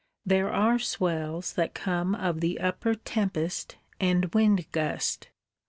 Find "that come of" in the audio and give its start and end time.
1.53-2.43